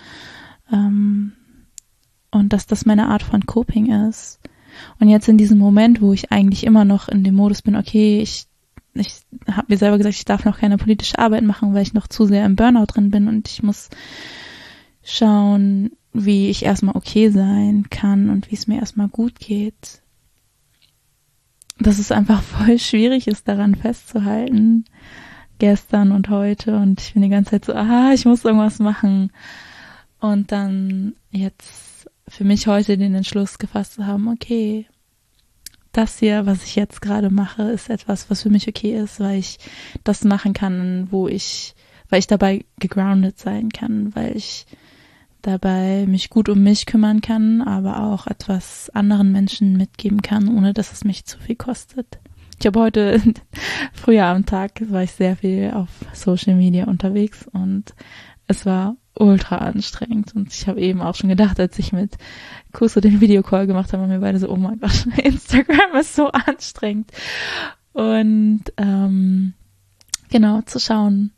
[0.72, 1.32] ähm,
[2.30, 4.38] und dass das meine Art von Coping ist.
[5.00, 8.20] Und jetzt in diesem Moment, wo ich eigentlich immer noch in dem Modus bin, okay,
[8.20, 8.46] ich,
[8.98, 12.06] ich habe mir selber gesagt, ich darf noch keine politische Arbeit machen, weil ich noch
[12.06, 13.88] zu sehr im Burnout drin bin und ich muss
[15.02, 20.02] schauen, wie ich erstmal okay sein kann und wie es mir erstmal gut geht.
[21.78, 24.84] Dass es einfach voll schwierig ist, daran festzuhalten.
[25.58, 29.32] Gestern und heute und ich bin die ganze Zeit so, aha, ich muss irgendwas machen.
[30.20, 34.87] Und dann jetzt für mich heute den Entschluss gefasst zu haben, okay,
[35.98, 39.40] das hier, was ich jetzt gerade mache, ist etwas, was für mich okay ist, weil
[39.40, 39.58] ich
[40.04, 41.74] das machen kann, wo ich,
[42.08, 44.66] weil ich dabei gegroundet sein kann, weil ich
[45.42, 50.72] dabei mich gut um mich kümmern kann, aber auch etwas anderen Menschen mitgeben kann, ohne
[50.72, 52.20] dass es mich zu viel kostet.
[52.61, 53.20] Ich habe heute
[53.92, 57.92] früher am Tag war ich sehr viel auf Social Media unterwegs und
[58.46, 60.35] es war ultra anstrengend.
[60.35, 62.16] Und ich habe eben auch schon gedacht, als ich mit
[62.72, 66.28] Kuso den Videocall gemacht habe, haben wir beide so, oh mein Gott, Instagram ist so
[66.28, 67.11] anstrengend.
[67.92, 69.54] Und ähm,
[70.31, 71.33] genau, zu schauen,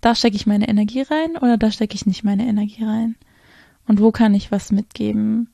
[0.00, 3.16] da stecke ich meine Energie rein oder da stecke ich nicht meine Energie rein.
[3.86, 5.52] Und wo kann ich was mitgeben,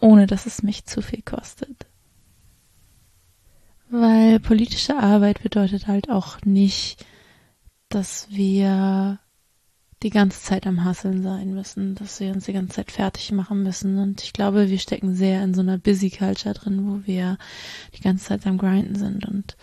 [0.00, 1.86] ohne dass es mich zu viel kostet.
[3.88, 7.04] Weil politische Arbeit bedeutet halt auch nicht,
[7.88, 9.18] dass wir
[10.02, 13.62] die ganze Zeit am Hasseln sein müssen, dass wir uns die ganze Zeit fertig machen
[13.62, 13.98] müssen.
[13.98, 17.38] Und ich glaube, wir stecken sehr in so einer Busy Culture drin, wo wir
[17.96, 19.26] die ganze Zeit am Grinden sind.
[19.26, 19.56] Und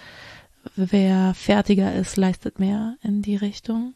[0.75, 3.93] wer fertiger ist, leistet mehr in die Richtung.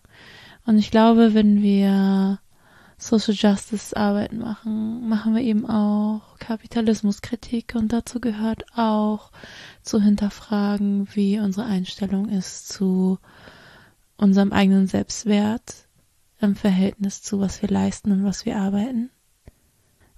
[0.65, 2.39] Und ich glaube, wenn wir
[2.97, 9.31] Social Justice Arbeit machen, machen wir eben auch Kapitalismuskritik und dazu gehört auch
[9.81, 13.19] zu hinterfragen, wie unsere Einstellung ist zu
[14.15, 15.82] unserem eigenen Selbstwert,
[16.43, 19.09] im Verhältnis zu, was wir leisten und was wir arbeiten.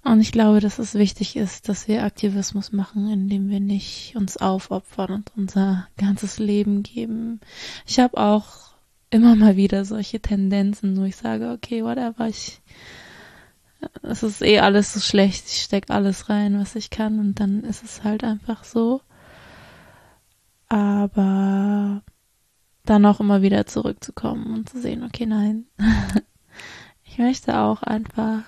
[0.02, 4.36] Und ich glaube, dass es wichtig ist, dass wir Aktivismus machen, indem wir nicht uns
[4.36, 7.40] aufopfern und unser ganzes Leben geben.
[7.86, 8.74] Ich habe auch
[9.10, 12.60] immer mal wieder solche Tendenzen, wo ich sage, okay, whatever, ich
[14.02, 17.62] es ist eh alles so schlecht, ich steck alles rein, was ich kann und dann
[17.62, 19.00] ist es halt einfach so.
[20.68, 22.02] Aber
[22.86, 25.66] dann auch immer wieder zurückzukommen und zu sehen, okay, nein.
[27.04, 28.42] ich möchte auch einfach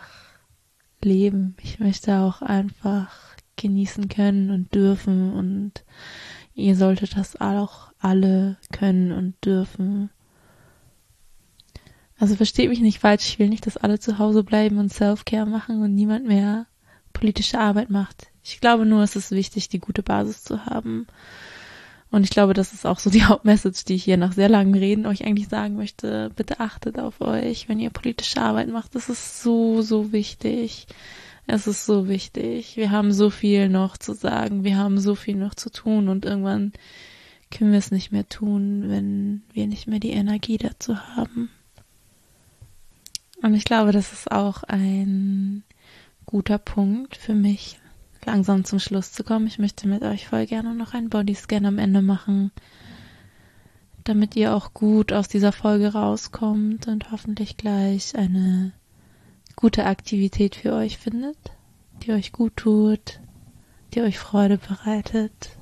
[1.03, 1.57] leben.
[1.63, 3.15] Ich möchte auch einfach
[3.57, 5.85] genießen können und dürfen und
[6.55, 10.11] ihr solltet das auch alle können und dürfen.
[12.19, 15.47] Also versteht mich nicht falsch, ich will nicht, dass alle zu Hause bleiben und Self-Care
[15.47, 16.67] machen und niemand mehr
[17.13, 18.29] politische Arbeit macht.
[18.43, 21.07] Ich glaube nur, es ist wichtig, die gute Basis zu haben.
[22.11, 24.75] Und ich glaube, das ist auch so die Hauptmessage, die ich hier nach sehr langen
[24.75, 26.31] Reden euch eigentlich sagen möchte.
[26.37, 28.95] Bitte achtet auf euch, wenn ihr politische Arbeit macht.
[28.95, 30.87] Das ist so, so wichtig.
[31.47, 32.77] Es ist so wichtig.
[32.77, 34.65] Wir haben so viel noch zu sagen.
[34.65, 36.73] Wir haben so viel noch zu tun und irgendwann
[37.51, 41.51] können wir es nicht mehr tun, wenn wir nicht mehr die Energie dazu haben.
[43.43, 45.63] Und ich glaube, das ist auch ein
[46.27, 47.79] guter Punkt für mich,
[48.29, 49.47] langsam zum Schluss zu kommen.
[49.47, 52.53] Ich möchte mit euch voll gerne noch einen Bodyscan am Ende machen,
[54.05, 58.73] damit ihr auch gut aus dieser Folge rauskommt und hoffentlich gleich eine
[59.57, 61.39] gute Aktivität für euch findet,
[62.03, 63.21] die euch gut tut,
[63.95, 65.57] die euch Freude bereitet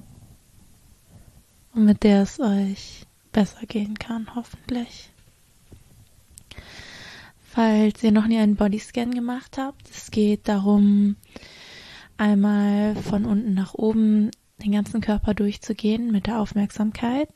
[1.72, 5.11] und mit der es euch besser gehen kann, hoffentlich.
[7.38, 11.14] Falls ihr noch nie einen Bodyscan gemacht habt, es geht darum,
[12.18, 14.31] einmal von unten nach oben
[14.62, 17.29] den ganzen Körper durchzugehen mit der Aufmerksamkeit.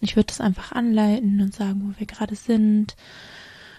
[0.00, 2.96] Ich würde es einfach anleiten und sagen, wo wir gerade sind.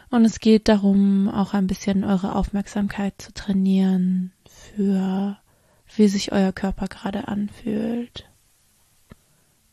[0.10, 5.38] Und es geht darum, auch ein bisschen eure Aufmerksamkeit zu trainieren für,
[5.96, 8.30] wie sich euer Körper gerade anfühlt.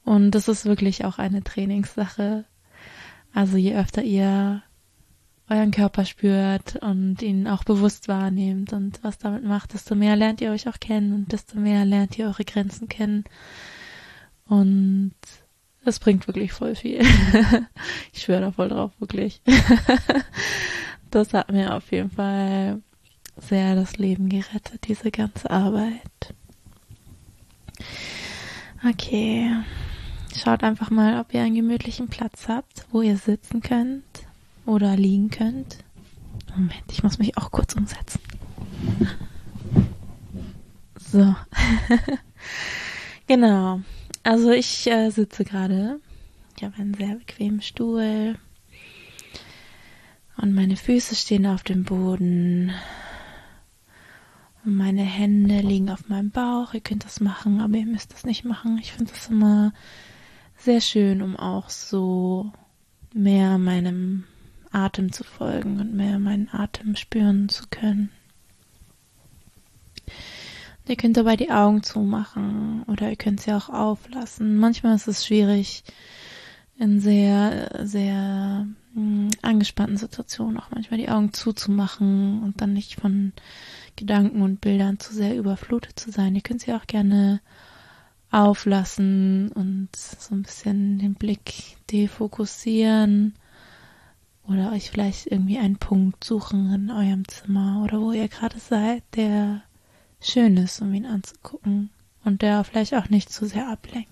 [0.04, 2.44] Und das ist wirklich auch eine Trainingssache.
[3.34, 4.62] Also je öfter ihr
[5.48, 10.40] euren Körper spürt und ihn auch bewusst wahrnehmt und was damit macht, desto mehr lernt
[10.40, 13.24] ihr euch auch kennen und desto mehr lernt ihr eure Grenzen kennen.
[14.48, 15.14] Und
[15.84, 17.00] es bringt wirklich voll viel.
[18.12, 19.40] ich schwöre da voll drauf, wirklich.
[21.10, 22.82] das hat mir auf jeden Fall
[23.36, 26.34] sehr das Leben gerettet, diese ganze Arbeit.
[28.88, 29.52] Okay.
[30.34, 34.25] Schaut einfach mal, ob ihr einen gemütlichen Platz habt, wo ihr sitzen könnt
[34.66, 35.78] oder liegen könnt.
[36.54, 38.20] Moment, ich muss mich auch kurz umsetzen.
[40.98, 41.34] So.
[43.26, 43.80] genau.
[44.22, 46.00] Also ich äh, sitze gerade.
[46.56, 48.36] Ich habe einen sehr bequemen Stuhl.
[50.36, 52.72] Und meine Füße stehen auf dem Boden.
[54.64, 56.74] Und meine Hände liegen auf meinem Bauch.
[56.74, 58.78] Ihr könnt das machen, aber ihr müsst das nicht machen.
[58.78, 59.72] Ich finde das immer
[60.56, 62.52] sehr schön, um auch so
[63.14, 64.24] mehr meinem
[64.76, 68.10] Atem zu folgen und mehr meinen Atem spüren zu können.
[70.86, 74.56] Ihr könnt dabei die Augen zumachen oder ihr könnt sie auch auflassen.
[74.58, 75.82] Manchmal ist es schwierig,
[76.78, 83.32] in sehr, sehr hm, angespannten Situationen auch manchmal die Augen zuzumachen und dann nicht von
[83.96, 86.34] Gedanken und Bildern zu sehr überflutet zu sein.
[86.34, 87.40] Ihr könnt sie auch gerne
[88.30, 93.34] auflassen und so ein bisschen den Blick defokussieren
[94.48, 99.02] oder euch vielleicht irgendwie einen Punkt suchen in eurem Zimmer oder wo ihr gerade seid,
[99.14, 99.62] der
[100.20, 101.90] schön ist, um ihn anzugucken
[102.24, 104.10] und der vielleicht auch nicht zu sehr ablenkt.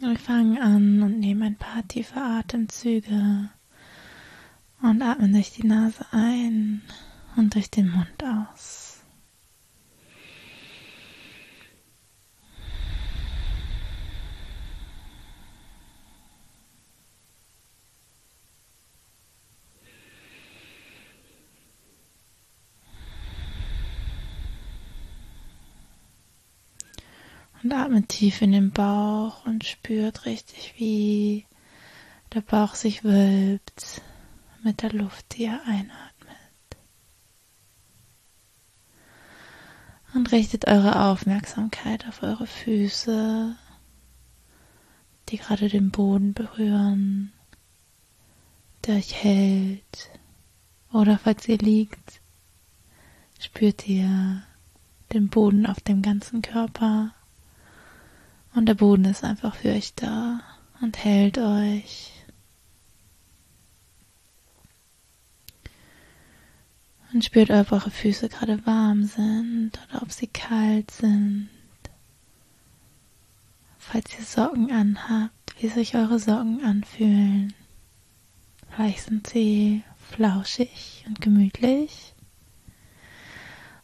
[0.00, 3.50] Wir fangen an und nehmen ein paar tiefe Atemzüge
[4.82, 6.82] und atmen durch die Nase ein
[7.36, 8.81] und durch den Mund aus.
[27.62, 31.46] Und atmet tief in den Bauch und spürt richtig, wie
[32.34, 34.02] der Bauch sich wölbt
[34.64, 36.36] mit der Luft, die er einatmet.
[40.14, 43.56] Und richtet eure Aufmerksamkeit auf eure Füße,
[45.28, 47.32] die gerade den Boden berühren,
[48.86, 50.10] der euch hält.
[50.92, 52.20] Oder falls ihr liegt,
[53.38, 54.42] spürt ihr
[55.12, 57.14] den Boden auf dem ganzen Körper
[58.54, 60.40] Und der Boden ist einfach für euch da
[60.80, 62.12] und hält euch.
[67.12, 71.48] Und spürt, ob eure Füße gerade warm sind oder ob sie kalt sind.
[73.78, 77.52] Falls ihr Socken anhabt, wie sich eure Socken anfühlen.
[78.70, 82.14] Vielleicht sind sie flauschig und gemütlich.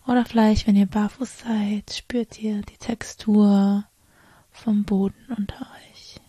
[0.06, 3.84] Oder vielleicht, wenn ihr barfuß seid, spürt ihr die Textur
[4.58, 6.20] vom Boden unter euch.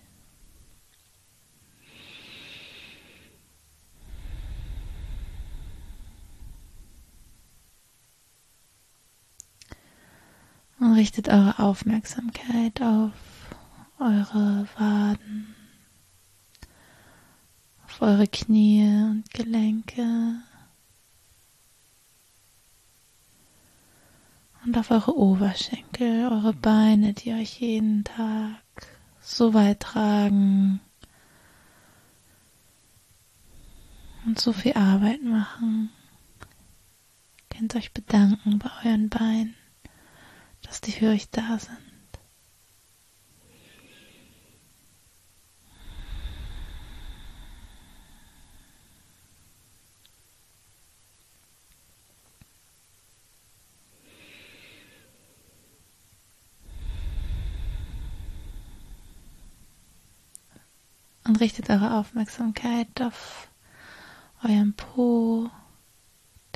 [10.79, 13.11] Und richtet eure Aufmerksamkeit auf
[13.99, 15.53] eure Waden,
[17.85, 20.41] auf eure Knie und Gelenke
[24.69, 28.61] und auf eure Oberschenkel, eure Beine, die euch jeden Tag
[29.19, 30.79] so weit tragen
[34.27, 35.89] und so viel Arbeit machen.
[37.49, 39.55] Könnt euch bedanken bei euren Beinen,
[40.61, 41.88] dass die für euch da sind.
[61.39, 63.49] Richtet eure Aufmerksamkeit auf
[64.43, 65.49] euren Po,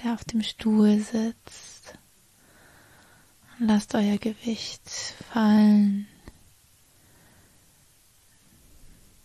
[0.04, 1.98] der auf dem Stuhl sitzt.
[3.60, 4.90] Und lasst euer Gewicht
[5.32, 6.08] fallen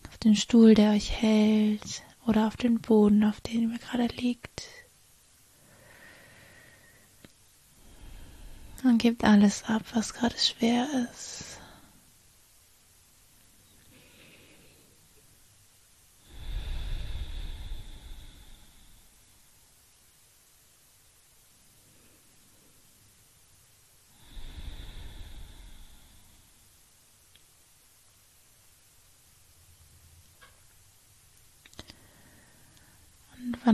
[0.09, 4.65] auf den Stuhl, der euch hält oder auf den Boden, auf dem ihr gerade liegt.
[8.85, 11.48] Und gebt alles ab, was gerade schwer ist.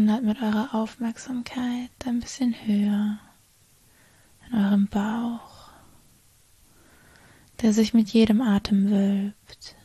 [0.06, 3.18] Wandert mit eurer Aufmerksamkeit ein bisschen höher
[4.50, 5.70] in eurem Bauch,
[7.62, 9.76] der sich mit jedem Atem wölbt.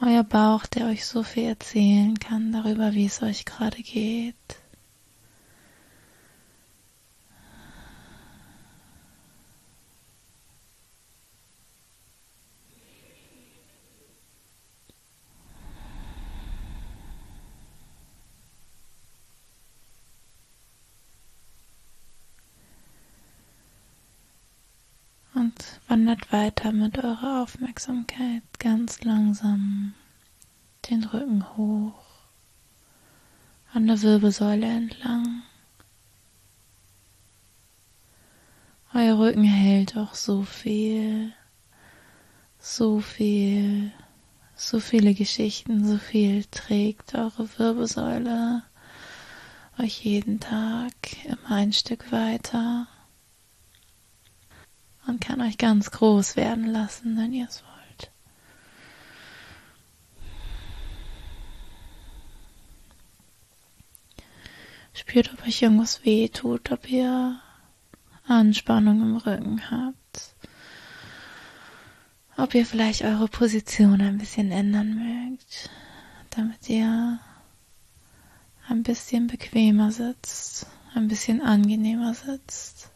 [0.00, 4.34] Euer Bauch, der euch so viel erzählen kann darüber, wie es euch gerade geht.
[25.88, 29.94] Wandert weiter mit eurer Aufmerksamkeit ganz langsam
[30.88, 32.02] den Rücken hoch,
[33.72, 35.42] an der Wirbelsäule entlang.
[38.92, 41.32] Euer Rücken hält auch so viel,
[42.58, 43.92] so viel,
[44.56, 48.62] so viele Geschichten, so viel trägt eure Wirbelsäule
[49.78, 50.92] euch jeden Tag
[51.24, 52.86] immer ein Stück weiter
[55.06, 58.10] und kann euch ganz groß werden lassen, wenn ihr es wollt.
[64.92, 67.40] Spürt, ob euch irgendwas weh tut, ob ihr
[68.26, 70.34] Anspannung im Rücken habt,
[72.36, 75.70] ob ihr vielleicht eure Position ein bisschen ändern mögt,
[76.30, 77.18] damit ihr
[78.68, 82.89] ein bisschen bequemer sitzt, ein bisschen angenehmer sitzt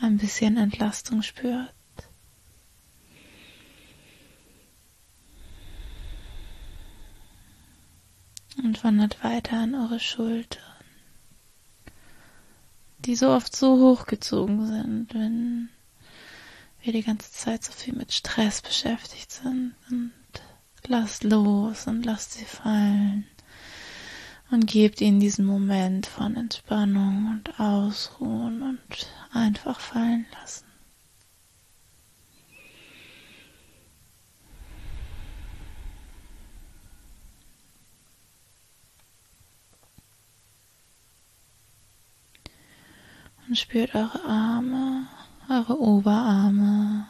[0.00, 1.72] ein bisschen Entlastung spürt.
[8.62, 10.62] Und wandert weiter an eure Schultern,
[13.00, 15.68] die so oft so hochgezogen sind, wenn
[16.80, 19.74] wir die ganze Zeit so viel mit Stress beschäftigt sind.
[19.90, 20.12] Und
[20.88, 23.26] lasst los und lasst sie fallen
[24.50, 30.64] und gebt ihnen diesen Moment von Entspannung und Ausruhen und einfach fallen lassen.
[43.48, 45.06] Und spürt eure Arme,
[45.48, 47.06] eure Oberarme,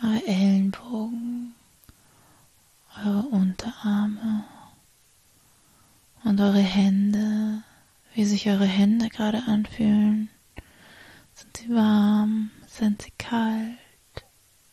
[0.00, 1.54] eure Ellenbogen,
[3.04, 4.44] eure Unterarme
[6.26, 7.62] und eure Hände,
[8.14, 10.28] wie sich eure Hände gerade anfühlen.
[11.34, 12.50] Sind sie warm?
[12.66, 13.78] Sind sie kalt?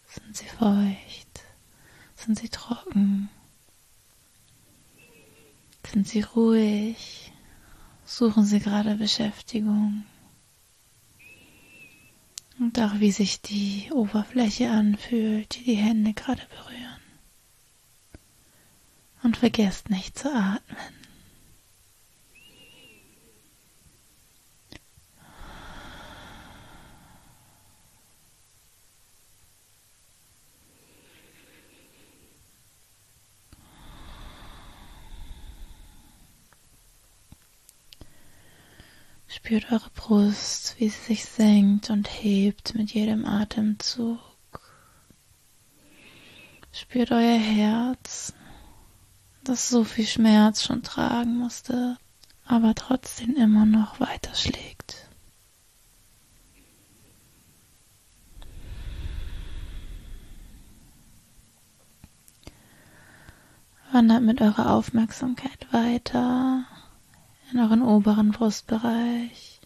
[0.08, 1.44] Sind sie feucht?
[2.16, 3.30] Sind sie trocken?
[5.86, 7.32] Sind sie ruhig?
[8.04, 10.06] Suchen sie gerade Beschäftigung?
[12.58, 17.02] Und auch wie sich die Oberfläche anfühlt, die die Hände gerade berühren.
[19.22, 21.03] Und vergesst nicht zu atmen.
[39.46, 44.22] Spürt eure Brust, wie sie sich senkt und hebt mit jedem Atemzug.
[46.72, 48.34] Spürt euer Herz,
[49.44, 51.98] das so viel Schmerz schon tragen musste,
[52.46, 55.10] aber trotzdem immer noch weiter schlägt.
[63.92, 66.66] Wandert mit eurer Aufmerksamkeit weiter
[67.52, 69.62] in euren oberen Brustbereich,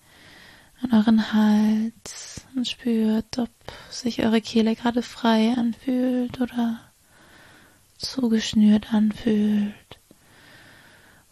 [0.82, 3.50] in euren Hals und spürt, ob
[3.90, 6.80] sich eure Kehle gerade frei anfühlt oder
[7.98, 9.74] zugeschnürt anfühlt.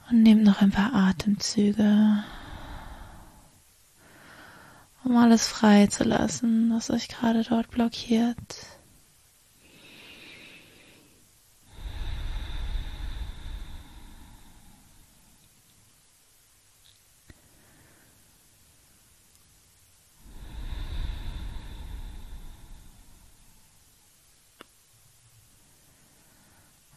[0.10, 2.24] Und nehmt noch ein paar Atemzüge,
[5.04, 8.75] um alles frei zu lassen, was euch gerade dort blockiert.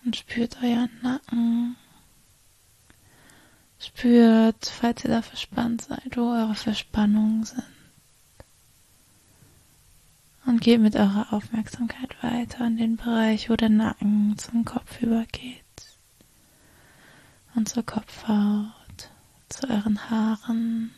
[0.08, 1.76] Und spürt euren Nacken.
[3.78, 7.62] Spürt, falls ihr da verspannt seid, wo eure Verspannungen sind.
[10.46, 15.62] Und geht mit eurer Aufmerksamkeit weiter in den Bereich, wo der Nacken zum Kopf übergeht.
[17.54, 19.10] Und zur Kopfhaut,
[19.50, 20.94] zu euren Haaren.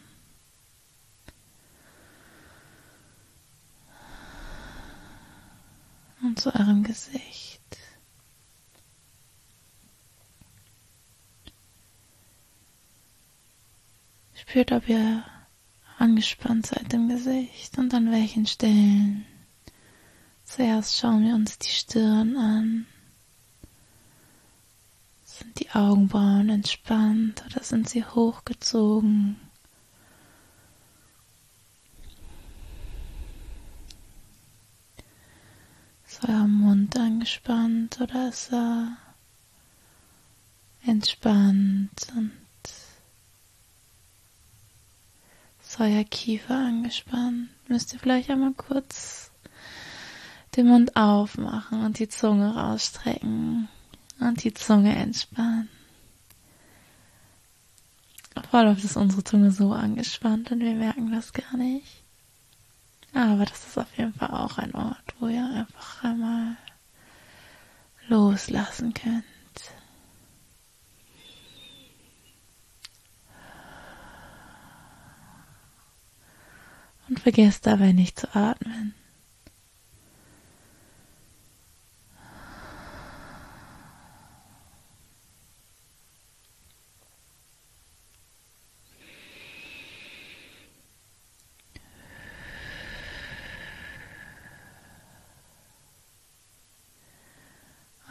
[6.22, 7.49] Und zu eurem Gesicht.
[14.50, 15.22] Spürt, ob ihr
[15.98, 19.24] angespannt seid im Gesicht und an welchen Stellen.
[20.42, 22.86] Zuerst schauen wir uns die Stirn an.
[25.24, 29.36] Sind die Augenbrauen entspannt oder sind sie hochgezogen?
[36.08, 38.96] Ist euer Mund angespannt oder ist er
[40.84, 42.39] entspannt und
[45.70, 47.48] ist euer Kiefer angespannt.
[47.68, 49.30] Müsst ihr vielleicht einmal kurz
[50.56, 53.68] den Mund aufmachen und die Zunge rausstrecken
[54.18, 55.68] und die Zunge entspannen.
[58.50, 62.02] Voll oft ist unsere Zunge so angespannt und wir merken das gar nicht.
[63.14, 66.56] Aber das ist auf jeden Fall auch ein Ort, wo ihr einfach einmal
[68.08, 69.24] loslassen könnt.
[77.10, 78.94] Und vergesst dabei nicht zu atmen.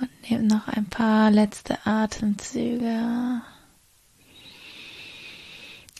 [0.02, 3.42] Und nehmt noch ein paar letzte Atemzüge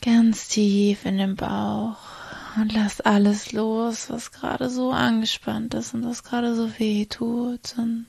[0.02, 2.19] ganz tief in den Bauch.
[2.56, 7.74] Und lass alles los, was gerade so angespannt ist und was gerade so weh tut.
[7.78, 8.06] Und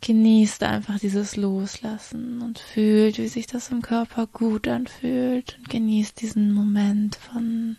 [0.00, 5.58] genießt einfach dieses Loslassen und fühlt, wie sich das im Körper gut anfühlt.
[5.58, 7.76] Und genießt diesen Moment von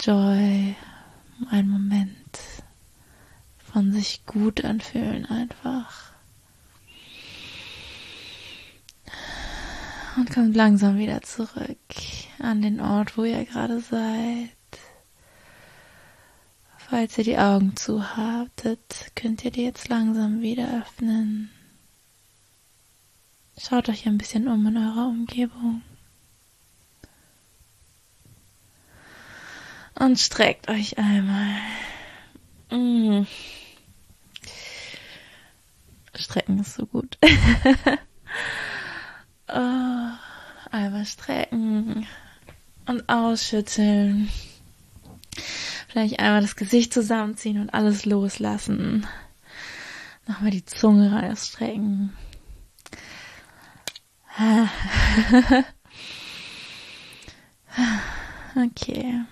[0.00, 0.74] Joy,
[1.50, 2.38] ein Moment
[3.58, 6.07] von sich gut anfühlen einfach.
[10.18, 11.78] Und kommt langsam wieder zurück
[12.40, 14.50] an den Ort, wo ihr gerade seid.
[16.76, 21.52] Falls ihr die Augen zu habtet, könnt ihr die jetzt langsam wieder öffnen.
[23.58, 25.82] Schaut euch ein bisschen um in eurer Umgebung.
[29.94, 31.60] Und streckt euch einmal.
[32.72, 33.24] Mm.
[36.12, 37.18] Strecken ist so gut.
[40.98, 42.06] Einmal strecken
[42.86, 44.28] und ausschütteln.
[45.86, 49.06] Vielleicht einmal das Gesicht zusammenziehen und alles loslassen.
[50.26, 52.12] Nochmal die Zunge rausstrecken.
[58.56, 59.22] Okay.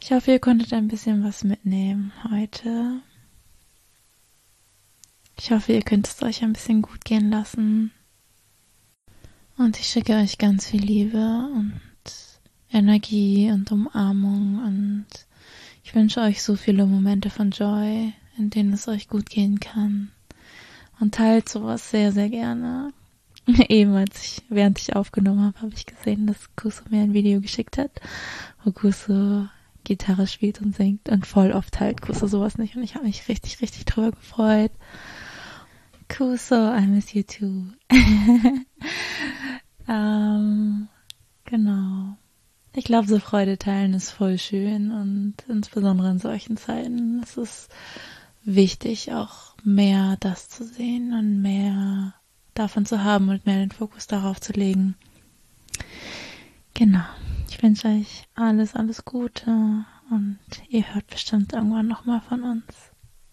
[0.00, 3.02] Ich hoffe, ihr konntet ein bisschen was mitnehmen heute.
[5.38, 7.92] Ich hoffe, ihr könnt es euch ein bisschen gut gehen lassen.
[9.58, 11.16] Und ich schicke euch ganz viel Liebe
[11.54, 11.80] und
[12.70, 15.06] Energie und Umarmung und
[15.82, 20.10] ich wünsche euch so viele Momente von Joy, in denen es euch gut gehen kann.
[21.00, 22.92] Und teilt sowas sehr, sehr gerne.
[23.68, 27.40] Eben als ich, während ich aufgenommen habe, habe ich gesehen, dass Kuso mir ein Video
[27.40, 27.92] geschickt hat,
[28.62, 29.46] wo Kuso
[29.84, 33.28] Gitarre spielt und singt und voll oft teilt Kuso sowas nicht und ich habe mich
[33.28, 34.72] richtig, richtig drüber gefreut.
[36.08, 37.66] Kuso, I miss you too.
[39.88, 40.88] ähm,
[41.44, 42.16] genau.
[42.74, 47.68] Ich glaube, so Freude teilen ist voll schön und insbesondere in solchen Zeiten ist es
[48.44, 52.14] wichtig, auch mehr das zu sehen und mehr
[52.54, 54.94] davon zu haben und mehr den Fokus darauf zu legen.
[56.74, 57.04] Genau.
[57.48, 62.64] Ich wünsche euch alles, alles Gute und ihr hört bestimmt irgendwann nochmal von uns.